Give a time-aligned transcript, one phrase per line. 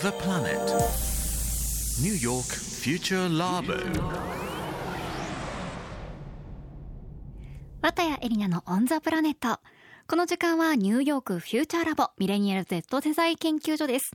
[0.00, 0.56] the planet.
[2.02, 3.76] New York Future Labo.
[7.82, 9.60] 綿谷エリナのオンザプラネット。
[10.08, 14.12] この時間はニューヨークフューチャーラボミレニアル Z 世代研究所です。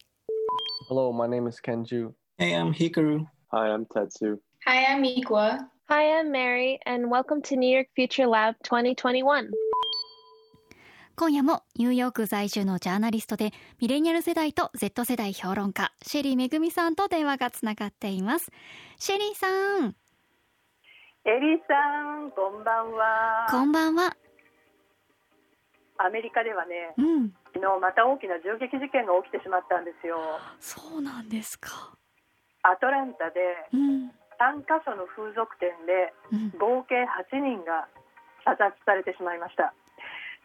[0.89, 2.13] Hello, my name is Kenju.
[2.39, 3.27] Hey, I'm Hikaru.
[3.51, 4.39] Hi, I'm Tetsu.
[4.65, 5.67] Hi, I'm Ikwa.
[5.87, 9.51] Hi, I'm Mary, and welcome to New York Future Lab 2021.
[11.17, 18.51] 今夜もニューヨーク在住のジャーナリストでミレニアル世代と Z 世代評論家シェリーめぐみさんと電話がつながっています。
[18.99, 19.47] シェリーさ
[19.79, 19.95] ん、
[21.23, 23.47] エリーさん、こんばんは。
[23.49, 24.17] こんばんは。
[25.97, 30.19] アメリカではね、うん、昨日また大きな銃撃事件が起きてしまったんですよ。
[30.59, 31.95] そうなんですか。
[32.63, 33.39] アトランタで
[33.71, 37.87] うん、3カ所の風俗店でうん、合計8人が
[38.43, 39.73] 射殺されてしまいました。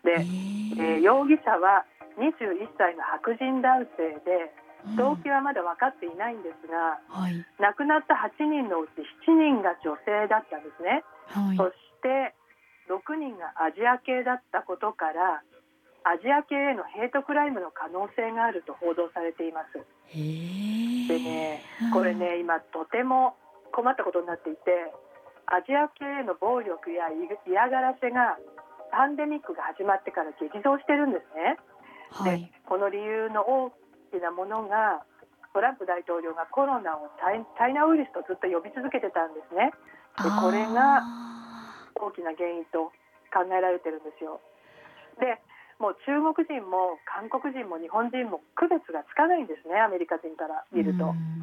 [0.05, 1.85] で、ええーー容疑者は
[2.19, 4.53] 21歳の白人男性で、
[4.97, 11.05] 動機はまだ分かっていないんですが、はい、亡くなった8人のうち7人が女性だったんですね。
[11.29, 12.33] はい、そして
[12.89, 15.45] 6人がアジア系だったことから
[16.03, 19.85] アジア系へのヘイトクライムの可能性があると報道されています。
[20.17, 23.37] でね、これね今とても
[23.73, 24.91] 困ったことになっていて
[25.47, 27.11] アジア系への暴力や
[27.47, 28.39] 嫌がらせが
[28.91, 31.57] パンデミックが始まってから激増してるんですね。
[32.11, 33.71] はい、でこの理由の大
[34.11, 35.03] きなものが
[35.55, 39.71] トランプ大統領がコロナをチャイナウイルスとずっと呼び続けてたんですね。
[40.19, 42.91] でこれがあ大きな原因と
[43.31, 44.41] 考えられてるんですよ。
[45.19, 45.39] で
[45.79, 51.41] もう中国人も韓国人も日本人も区別がつかないんですねアメリカ人からー見ると、うん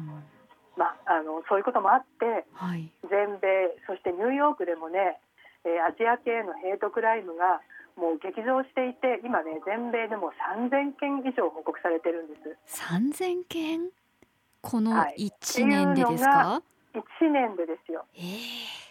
[0.78, 5.18] まあ、あのそういうこともあってはい、全米そしてニューヨークでもね、
[5.64, 7.60] えーアジア系のヘイトクライムが
[7.96, 12.78] もう激増していて今ね全米でも3000件以上報告されてるんです。
[12.78, 13.90] 三千件？
[14.60, 15.26] このはい。
[15.26, 16.62] 一年でですか
[16.94, 18.06] ？1年でですよ。
[18.14, 18.88] ええ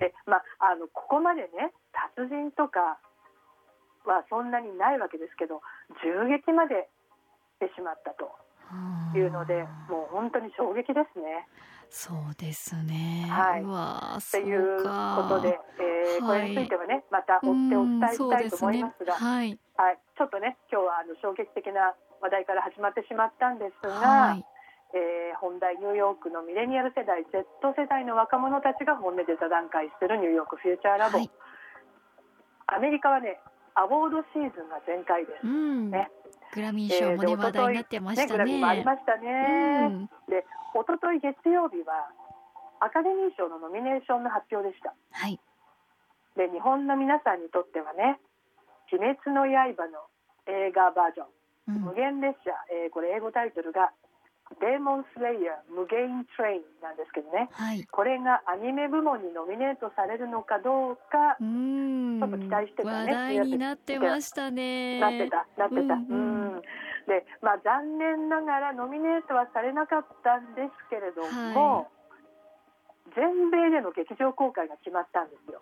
[0.00, 1.72] で、まあ、あのここまでね
[2.16, 2.96] 達人とか
[4.08, 5.60] はそんなにないわけですけど
[6.02, 6.88] 銃撃まで
[7.60, 11.46] してしまったとはあいうのでもう本当に衝撃ですね。
[11.90, 13.26] そうですね。
[13.28, 13.62] はい。
[13.62, 15.26] とそういうか。
[15.28, 15.90] ことで、えー
[16.20, 19.58] これについてはねまた追ってお伝えしたいと思いますが、すね。
[19.76, 24.44] はい、ちょっとね今日はあの衝撃的な話題から始まってしまったんですが、はい、はい、
[24.94, 27.46] えー本題ニューヨークのミレニアル世代 Z
[27.78, 31.30] 世代の若者たちが本音で座談会するニューヨークフューチャーラボ、はい。
[32.66, 33.40] アメリカはね
[33.74, 35.46] アワードシーズンが全開です。
[35.46, 36.10] うん、ね
[36.52, 38.84] グラミー賞もね、話題になってましたグラミーもありね。
[38.84, 39.86] ましたね。
[39.86, 40.44] うん、で
[40.74, 42.10] 一昨日月曜日は
[42.80, 44.94] アカデミー賞のノミネーションの発表でした。
[45.12, 45.38] はい、
[46.36, 48.18] で日本の皆さんにとってはね
[48.92, 50.00] 「鬼滅の刃」の
[50.46, 51.26] 映画バージョン
[51.68, 51.74] 「うん。
[51.82, 53.92] 無限列車」えーこれ英語タイトルが
[54.60, 57.48] 「デーモンスレイヤー無限トレイン」なんですけどね。
[57.52, 63.12] はい、これがアニメ部門にノミネートされるのかどうかうん、ちょっと期待してたね。
[63.12, 64.98] 話題になってましたね。
[64.98, 66.39] なってたなってた、うんうん
[67.10, 71.86] でまあ残念ながらノミネートはされなかったんですけれども、は
[73.18, 75.58] 全米での劇場公開が決まったんですよ。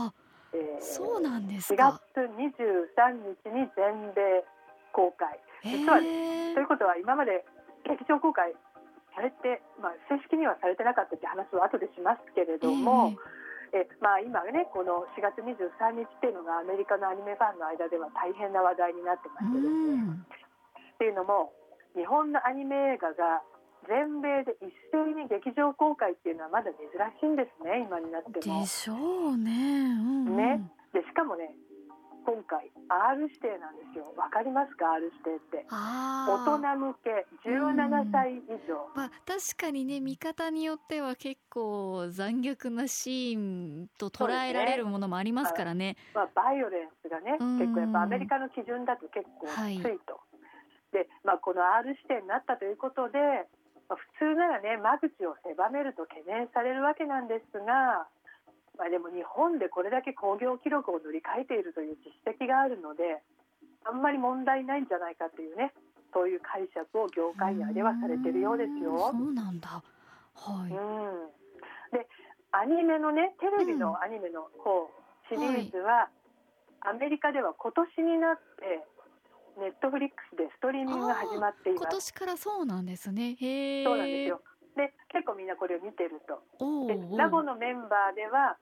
[0.00, 0.12] あ
[0.56, 2.24] えーそうなんです4か月。
[2.24, 3.12] 23
[3.44, 4.40] 日に全米
[4.92, 5.36] 公開。
[5.64, 7.44] 実はということは今まで
[7.84, 8.56] 劇場公開
[9.14, 13.16] されて、まあ、正式にはされてなかったって話は後でしますけれども、
[13.72, 20.26] えまあ、今ねこの4月23日っていうのがアメリカのアニメファンの間では大変な話題になってまえーしてですね、うん、
[20.96, 21.52] っていうのも
[21.94, 23.44] 日本のアニメ映画が
[23.88, 26.88] 全米で一斉に劇場公開っていうのはまだ珍
[27.20, 28.60] しいんですね今になっても。
[28.60, 28.66] で。
[28.66, 29.52] しょうね。
[29.52, 30.60] うんうん、ね。
[30.92, 31.54] でしかもね
[32.26, 34.12] 今回 R 指定なんですよ。
[34.16, 35.66] わかりますか？R 指定って。
[35.70, 45.96] あ大ー人向け17歳以上、まあ、確かにね見方によっては結構残虐なシーンと捉えられるものもありますからね。
[46.14, 47.58] まあ、バイオレンスがねうん。
[47.60, 49.76] 結構やっぱアメリカの基準だと結構はい。
[49.76, 50.18] きついと、
[50.96, 53.44] で、まあ、この R 指定になったということで、
[53.92, 58.08] まあ、普通ならね間口を狭めると懸念されるわけなんですが、
[58.80, 63.20] まあ、でも日本でこれだけ興行記録を塗り替えているという実績があるので
[63.84, 65.76] あんまり問題ないんじゃないかというね
[66.16, 69.12] そういう解釈を業界内ではされてるようですよ。
[69.12, 69.84] そうなんだ。
[70.32, 70.72] はい。
[70.72, 71.28] うん、
[71.92, 72.08] で
[72.56, 74.88] アニメのねテレビのアニメの方、
[75.28, 76.08] シリーズは、
[76.80, 78.80] アメリカでは今年になって
[79.56, 81.94] ネットフリックスでストリーミングが始まってい今ます。
[81.96, 83.36] 年からそうなんですね。
[83.40, 83.84] へえ。
[83.84, 84.40] そうなんですよ。
[84.76, 86.42] で結構みんなこれを見てると。
[86.60, 88.58] でおーおーラボのメンバーでは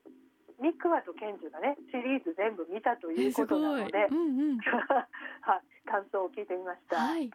[0.62, 4.58] ミクワとケンジュがねシリーズ全部見たということなので、えすごいうんうん。
[5.42, 6.96] はい感想を聞いてみました。
[6.96, 7.30] はい。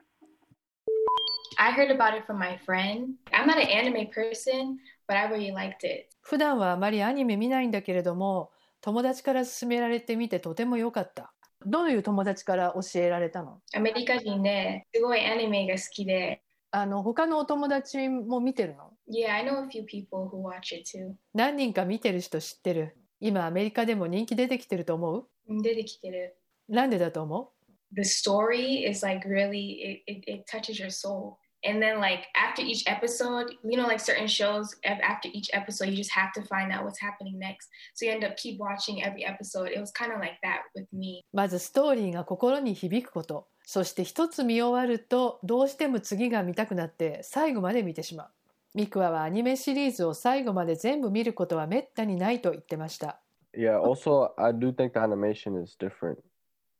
[1.58, 3.16] I heard about it from my friend.
[3.32, 4.78] I'm not an anime person,
[5.08, 6.08] but I really liked it.
[6.22, 8.52] 普段はあまりアニメ見ないんだけれども
[8.82, 11.34] 友達から勧められてみてとても良かった
[11.66, 13.62] どういう友達から教えられたの？
[13.76, 16.42] アメリカ人ですごいアニメが好きで。
[16.72, 21.14] あの他のお友達も見てるの？Yeah, I know a few people who watch it too.
[21.34, 22.96] 何人か見てる人知ってる？
[23.20, 25.28] 今アメリカでも人気出てきてると思う？
[25.62, 26.38] 出てきてる。
[26.68, 27.52] なんでだと思
[27.94, 31.38] The story is like really, it, it, it touches your soul.
[31.64, 35.90] And then like after each episode, you know, like certain shows, af- after each episode,
[35.90, 37.70] you just have to find out what's happening next.
[37.96, 39.70] So you end up keep watching every episode.
[39.70, 41.24] It was kind of like that with me.
[41.34, 48.28] うまずストーリーが心に響くことそして一つ見終わるとどうしても次が見たくなって最後まで見てしまう
[48.74, 53.20] ミクワはアニメシリーズを最後まで全部見ることはめったにないと言ってました
[53.56, 56.18] Yeah, also, I do think the animation is different.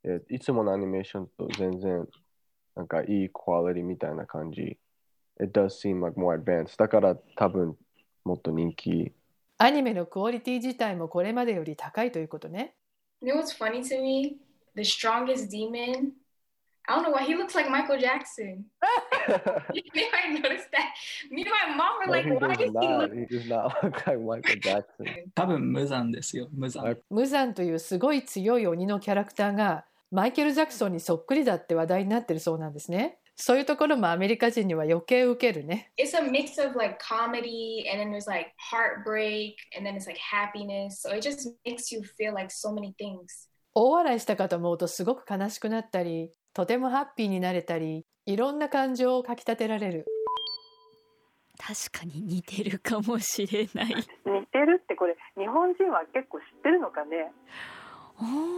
[0.04, 2.08] えいつものアニメーションと全然
[2.80, 4.78] なんかいいクオリティみたいな感じ。
[5.42, 6.78] It does seem like more advanced.
[6.78, 7.76] だから多分
[8.24, 9.12] もっと人気。
[9.58, 12.74] アニメのクオリティ自体もこれまでより高いということね
[13.22, 14.38] You know what's funny to me?
[14.78, 16.12] The strongest demon.
[16.88, 18.64] I don't know why he looks like Michael Jackson.
[19.74, 19.84] you
[20.14, 20.94] might notice that.
[21.30, 23.00] Me and my mom were No, like, he why does does he not.
[23.02, 25.06] look He does not look like Michael Jackson.
[25.36, 33.20] 多分無残ですよ無残、はいムザンというすごい強い鬼のキャラクターがマイケル・ジャクソンにそっくりだって話題になってるそうなんですね。
[33.36, 35.92] そういうところもアメリカ人には余計受けるね。
[35.98, 41.00] It's a mix of like comedy and then there's like heartbreak and then it's like happiness.
[41.02, 43.48] So it just makes you feel like so many things.
[43.76, 50.06] 大笑いしたかと思うとすごく悲しくなったりとてもハッピーになれたりいろんな感情をかきたてられる。
[51.60, 53.88] 確かに似てるかもしれない。
[54.26, 57.32] 似てるってこれ日本人は結構知ってるのかね？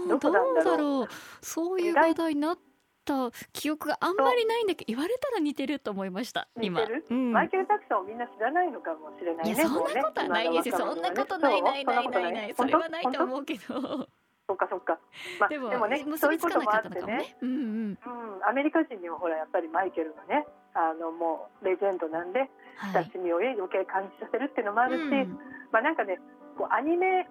[0.10, 1.08] どこなんだろうどうだろう。
[1.42, 2.58] そういう話題になっ
[3.06, 6.82] た記憶があんまりないんだけど言われたら似てると思いました今。
[6.82, 12.34] うん、マイケル・ジャクソンをみんな知らないのかもしれないねいやそんなことはないですよ、そんねなことないないないない。
[12.34, 12.54] ない。
[12.56, 14.08] それはないとう思うけど。
[14.48, 15.00] そっかそっか、
[15.40, 17.38] まあ、でもでもね結そういうこともあってね。
[17.42, 17.98] うんうんうん、
[18.44, 22.94] アメリカ人にはほらやっぱりマイケルがねあのもうレジェンドなんではい。
[22.94, 25.40] 親しみを余計感じさせるっていうのもあるし、うん。
[25.72, 26.20] まあなんかね
[26.58, 27.30] こうアニメ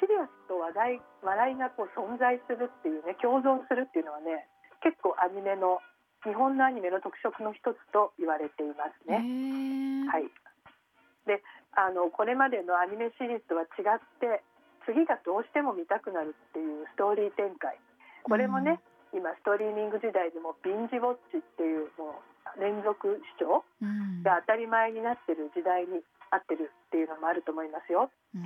[0.00, 4.48] シリアスと話題笑いがこう存在するっていうね共存するっていうのはね
[4.80, 5.84] 結構アニメの
[6.24, 10.08] 日本のアニメの特色の一つと言われていますへね。
[10.08, 10.08] ー。
[10.08, 10.28] はい、
[11.28, 11.44] で
[11.76, 14.40] あのこれまでのアニメシリーズとは違って
[14.88, 17.76] 次がどうしても見たくなるっていうストーリー展開。
[18.24, 18.80] これもね、
[19.12, 22.20] 今ストリーミング時代でもビンジウォッチっていうも
[22.56, 24.22] う連続視聴うん。
[24.22, 26.00] が当たり前になってる時代に
[26.30, 28.10] 合ってるっていうのもあると思いますよ。
[28.34, 28.42] うん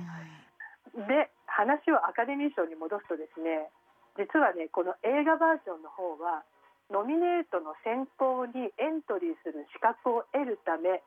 [0.95, 3.67] で話をアカデミー賞に戻すとですね
[4.15, 6.47] 実はねこの映画バージョンの方は
[6.91, 11.03] ノミネートの選考にエントリーする資格を得るため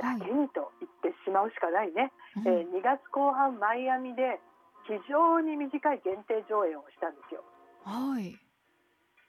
[0.00, 2.10] だけにと言ってしまうしかないね、
[2.42, 4.40] えー2月後半マイアミで
[4.88, 7.44] 非常に短い限定上映をしたんですよ。
[7.84, 8.34] はい。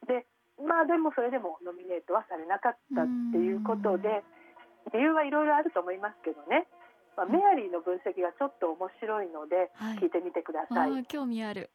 [0.08, 0.26] で
[0.64, 4.24] まあでもそれでもノミネートはされなかったっていうことで
[4.94, 6.66] 理由はいろいろあると思いますけどね、
[7.18, 9.98] まあ、メアリーの分析がちょっと面白いのではい。
[9.98, 11.70] 聞いてみてくだあさい、ー興味ある。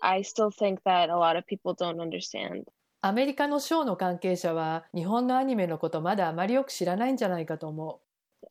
[0.00, 2.64] I still think that a lot of people don't understand.
[3.02, 8.00] アメリカのショーの関係者は日本のアニメのことまだあまりよく知らないんじゃないかと思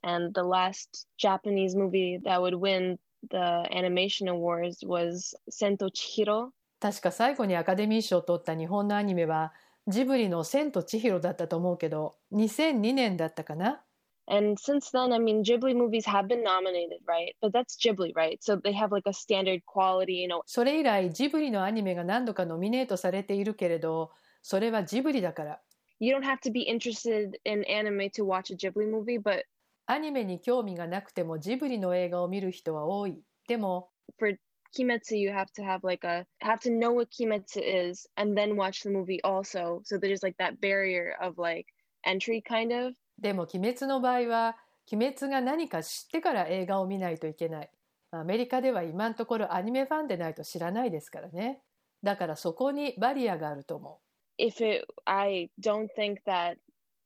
[0.02, 2.98] And the last Japanese movie that would win
[3.30, 6.46] the animation awards was Sento Chihiro.
[6.48, 9.52] う確か最後にアカデミー賞を取った日本のアニメは
[9.86, 13.82] ジブリの「千と千尋」だったと思うけど2002年だったかな？
[14.29, 17.33] And since then, I mean, Ghibli movies have been nominated, right?
[17.41, 18.37] But that's Ghibli, right?
[18.43, 20.41] So they have like a standard quality, you know.
[20.45, 25.61] それ以来ジブリのアニメが何度かノミネートされているけれどそれはジブリだから
[25.99, 29.43] You don't have to be interested in anime to watch a Ghibli movie, but
[29.85, 33.17] アニメに興味がなくてもジブリの映画を見る人は多い
[33.47, 34.37] でも for
[34.77, 38.57] Kimetsu, you have to have like a have to know what Kimetsu is and then
[38.57, 39.81] watch the movie also.
[39.85, 41.67] So there's like that barrier of like
[42.05, 42.93] entry, kind of.
[43.18, 44.56] でも「鬼滅」の場合は
[44.92, 47.70] 「鬼滅」が何か知ってから映画を見ないといけない。
[48.10, 51.62] アメリカでは今のところアニメファンでないと知らないですからね。
[52.02, 54.00] だからそこにバリアがあると思
[54.38, 56.58] If it, I don't think that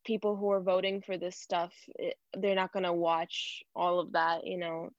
[0.05, 4.45] people who are voting for this stuff, it, they're not gonna watch all of that,
[4.45, 4.89] you know.
[4.89, 4.95] う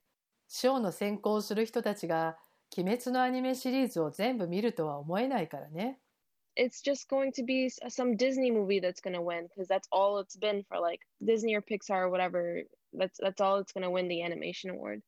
[0.48, 2.38] 賞の選考をする人たちが
[2.78, 6.00] 「鬼滅」のアニメシリーズを全部見るとは思えないからね
[6.57, 10.19] It's just going to be s- some Disney movie that's gonna win because that's all
[10.21, 12.63] it's been for like Disney or Pixar or whatever.
[12.93, 15.01] That's that's all it's gonna win the animation award.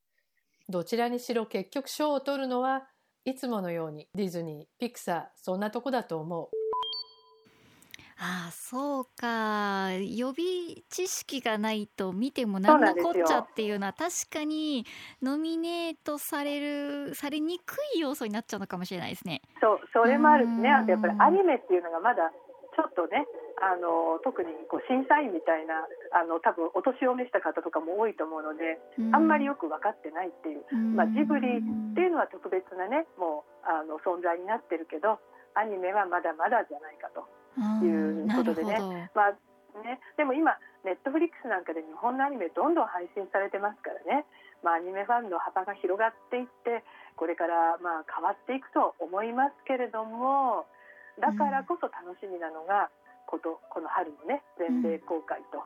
[0.68, 2.86] どちらにしろ結局賞を取るのは
[3.26, 6.48] いつものようにディズニーピクサーそんなとこだと思う
[8.21, 9.91] ああそうか。
[9.93, 14.85] 予備知識がないと見てもなのこっちゃっていうのは確かに
[15.21, 19.41] ノミネートされるされにくい要素になっちゃうのかもしれないですね。
[19.61, 20.69] そうそれもあるしね。
[20.69, 22.29] うんあとやっぱりアニメっていうのがまだ
[22.75, 23.23] ちょっとね
[23.63, 28.79] あの特にこう審査員みたいなあの多分お年を召した方とかも多いと思うので
[29.15, 35.19] あんまりよく分かってないっていう、まあ、ジブリっていうのは特別なねもうあの存在になってるけど
[35.55, 37.38] アニメはまだまだじゃないかと。
[37.57, 39.09] いうことでね。
[39.15, 39.31] まあ
[39.83, 44.25] ね、でも今、ネットフリックスなんかで日本のアニメどんどん配信されてますからね、
[44.63, 46.83] まあ、アニメファンの幅が広がっていって
[47.15, 50.65] これからまあ変わっていくと思いますけれども
[51.19, 52.87] だからこそ楽しみなのが
[53.27, 55.61] ことこの春のね全米公開と、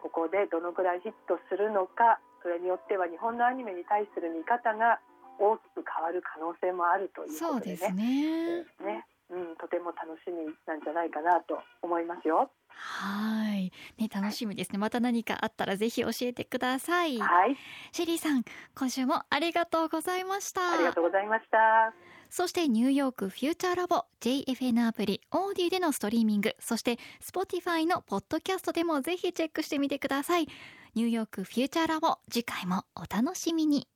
[0.00, 5.02] ここでどのくらいヒットするのかそれによっては日本のアニメに対する見方が
[5.38, 8.64] 大きく変わる可能性もあるというそうですことでね。
[8.80, 9.02] ね。
[9.02, 12.50] ねうん、とても楽しみなんじゃないかなと思いますよ。
[12.68, 14.78] はい、ね楽しみですね。
[14.78, 17.18] また何かあったらぜひ教えてください。
[17.18, 17.56] はい、
[17.92, 20.74] シェリーさん、今週もありがとうございました。
[20.74, 21.94] ありがとうございました。
[22.28, 30.48] そしてニューヨークフューチャーラボ JFN アプリオーディでのストリーミングそして Spotify のポッドキャストでもぜひチェックしてみてください
[30.94, 33.86] ニューヨークフューチャーラボ次回もお楽しみに